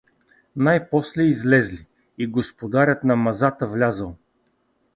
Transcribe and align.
Най-после 0.55 1.23
излезли 1.23 1.85
и 2.17 2.27
господарят 2.27 3.03
на 3.03 3.15
мазата 3.15 3.67
влязъл. 3.67 4.17